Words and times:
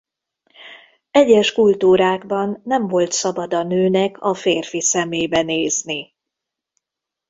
Egyes 1.11 1.51
kultúrákban 1.51 2.61
nem 2.65 2.87
volt 2.87 3.11
szabad 3.11 3.53
a 3.53 3.63
nőnek 3.63 4.21
a 4.21 4.33
férfi 4.33 4.81
szemébe 4.81 5.41
nézni. 5.41 6.15